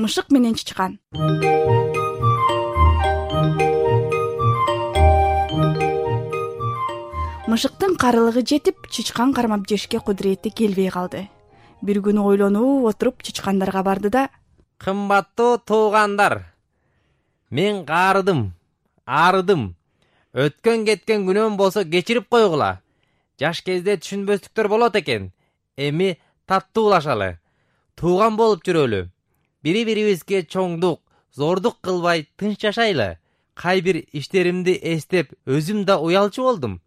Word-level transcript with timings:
мышык 0.00 0.30
менен 0.34 0.54
чычкан. 0.54 0.98
Мышыктын 7.50 7.96
карылыгы 8.00 8.42
жетип 8.46 8.88
чычкан 8.88 9.34
кармап 9.34 9.68
жешке 9.68 10.00
кудурети 10.00 10.50
келбей 10.50 10.90
калды. 10.90 11.28
Бир 11.82 12.00
күнү 12.04 12.24
ойлонуп 12.24 12.86
отуруп 12.90 13.22
чычкандарга 13.22 13.82
барды 13.82 14.10
да 14.10 14.28
кымбаттуу 14.80 15.58
туугандар 15.58 16.44
мен 17.50 17.84
каарыдым 17.84 18.52
аарыдым 19.04 19.74
өткөн 20.32 20.86
кеткен 20.88 21.26
күнөөм 21.28 21.56
болсо 21.60 21.84
кечирип 21.84 22.28
койгула. 22.32 22.80
Жаш 23.40 23.62
кезде 23.66 23.96
түшүнбөстүктөр 23.96 24.68
болот 24.68 24.96
экен. 24.96 25.32
Эми 25.76 26.18
таттуулашалы. 26.46 27.38
Тууган 27.96 28.36
болуп 28.36 28.64
жүрөлү 28.64 29.08
бири 29.62 29.84
бирибизге 29.84 30.42
чоңдук 30.42 31.00
зордук 31.36 31.80
кылбай 31.80 32.26
тынч 32.36 32.60
жашайлы. 32.60 33.18
Кай 33.54 33.80
бир 33.80 34.02
иштеримди 34.12 34.78
эстеп 34.82 35.34
өзүм 35.46 35.84
да 35.84 35.98
уялчу 36.00 36.42
болдум. 36.42 36.80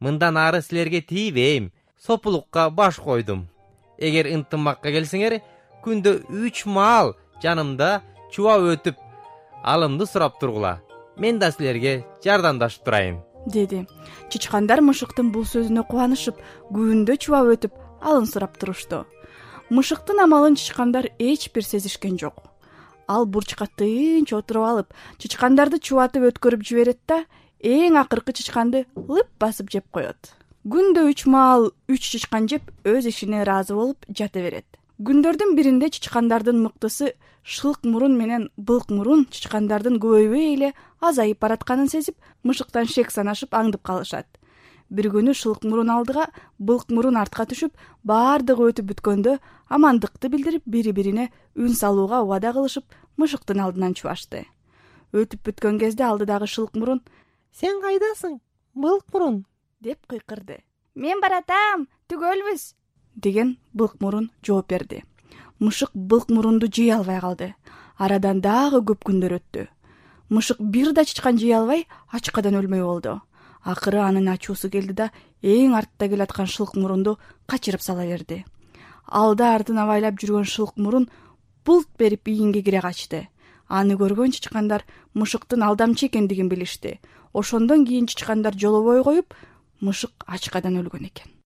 Мындан 0.00 0.36
ары 0.36 0.62
силерге 0.62 1.00
тийбейм 1.00 1.72
сопулукка 1.98 2.70
баш 2.70 2.96
койдум. 2.96 3.48
Эгер 3.98 4.26
ынтымакка 4.26 4.90
келсеңер 4.90 5.40
күндө 5.84 6.24
үч 6.28 6.64
маал 6.66 7.14
жанымда 7.42 8.02
чубап 8.32 8.66
өтүп 8.74 8.96
алымды 9.62 10.06
сурап 10.06 10.38
тургула. 10.40 10.80
Мен 11.16 11.38
да 11.38 11.50
силерге 11.52 12.04
жардамдашып 12.24 12.84
турайын. 12.84 13.22
Деди 13.46 13.86
чычкандар 14.30 14.82
мышыктын 14.82 15.30
бул 15.32 15.46
сөзүнө 15.46 15.86
кубанышып 15.88 16.38
күндө 16.74 17.16
чубап 17.16 17.54
өтүп 17.54 17.78
алым 18.02 18.26
сурап 18.26 18.58
турушту 18.58 19.04
мышыктын 19.70 20.20
амалын 20.24 20.54
чычкандар 20.56 21.10
эч 21.18 21.50
бир 21.52 21.64
сезишкен 21.64 22.18
жок. 22.18 22.48
Ал 23.06 23.26
бурчка 23.26 23.66
тынч 23.76 24.32
отуруп 24.32 24.64
алып 24.64 24.94
чычкандарды 25.20 25.78
чубатып 25.78 26.24
өткөрүп 26.30 26.64
жиберет 26.64 27.00
да 27.06 27.24
эң 27.60 27.98
акыркы 28.00 28.32
чычканды 28.32 28.86
лып 28.96 29.28
басып 29.38 29.70
жеп 29.70 29.84
коет. 29.92 30.32
Күндө 30.64 31.04
үч 31.10 31.26
маал 31.26 31.70
үч 31.88 32.08
чычкан 32.14 32.48
жеп 32.48 32.72
өз 32.84 33.08
ишине 33.12 33.42
ыраазы 33.44 33.76
болуп 33.76 34.08
жата 34.08 34.40
берет. 34.40 34.66
Күндөрдүн 34.98 35.54
биринде 35.54 35.92
чычкандардын 35.92 36.58
мыктысы 36.64 37.12
шылк 37.44 37.84
мурун 37.84 38.16
менен 38.16 38.48
былк 38.56 38.90
мурун 38.90 39.26
чычкандардын 39.30 40.00
көбөйбөй 40.00 40.54
эле 40.56 40.72
азайып 41.00 41.44
баратканын 41.44 41.92
сезип 41.92 42.16
мышыктан 42.42 42.88
шек 42.88 43.12
санашып 43.12 43.54
аңдып 43.54 43.84
калышат 43.84 44.26
бир 44.90 45.10
күнү 45.12 45.34
шылк 45.36 45.64
мурун 45.68 45.90
алдыга 45.92 46.26
былк 46.58 46.88
мурун 46.92 47.18
артка 47.20 47.44
түшүп 47.48 47.76
баардыгы 48.08 48.70
өтүп 48.72 48.88
бүткөндө 48.92 49.36
амандыкты 49.68 50.30
билдирип 50.32 50.64
бири 50.64 50.94
бирине 50.96 51.28
үн 51.56 51.74
салууга 51.76 52.22
убада 52.24 52.54
кылышып 52.56 52.84
мышыктын 53.20 53.60
алдынан 53.60 53.94
чубашты. 53.94 54.46
Өтүп 55.12 55.44
бүткөн 55.48 55.78
кезде 55.82 56.08
алдыдагы 56.08 56.48
шылк 56.48 56.76
мурун 56.76 57.02
сен 57.52 57.82
кайдасың? 57.84 58.40
Былк 58.74 59.04
мурун? 59.12 59.44
деп 59.80 60.00
кыйкырды. 60.08 60.62
Мен 60.94 61.20
баратам 61.20 61.86
түгөлбүз! 62.08 62.72
деген 63.14 63.58
былк 63.72 64.00
мурун 64.00 64.30
жооп 64.42 64.68
берди. 64.68 65.04
Мышык 65.58 65.90
былк 65.92 66.30
мурунду 66.30 66.66
жей 66.66 66.92
албай 66.94 67.20
калды. 67.20 67.54
Арадан 67.98 68.40
дагы 68.40 68.80
көп 68.80 69.04
күндөр 69.04 69.36
өттү. 69.38 69.68
Мышык 70.30 70.60
бир 70.60 70.92
да 70.92 71.04
чычкан 71.04 71.38
жей 71.38 71.52
албай 71.52 71.86
ачкадан 72.12 72.54
өлмөй 72.54 72.84
болду 72.84 73.20
акыры 73.62 73.98
анын 73.98 74.28
ачуусу 74.28 74.70
келди 74.70 74.92
да 74.92 75.10
эң 75.42 75.74
артта 75.78 76.08
келаткан 76.08 76.46
шылк 76.46 76.74
мурунду 76.76 77.18
качырып 77.46 77.82
сала 77.82 78.06
берди. 78.06 78.44
Алды 79.06 79.44
артын 79.44 79.78
абайлап 79.78 80.20
жүргөн 80.20 80.44
шылк 80.44 80.76
мурун 80.76 81.08
булт 81.64 81.88
берип 81.98 82.28
ийинге 82.28 82.62
кире 82.62 82.80
качты. 82.80 83.28
Аны 83.68 83.96
көргөн 83.96 84.32
чычкандар 84.32 84.84
мышыктын 85.14 85.62
алдамчы 85.62 86.06
экендигин 86.06 86.48
билишти. 86.48 87.00
Ошондон 87.32 87.86
кийин 87.86 88.06
чычкандар 88.06 88.54
жолобой 88.54 89.02
коюп 89.04 89.34
мышык 89.80 90.12
ачкадан 90.26 90.80
өлгөн 90.80 91.10
экен 91.10 91.37